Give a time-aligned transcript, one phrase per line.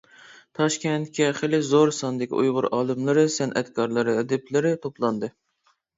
[0.59, 5.35] تاشكەنتكە خېلى زور ساندىكى ئۇيغۇر ئالىملىرى، سەنئەتكارلىرى، ئەدىبلىرى توپلاندى.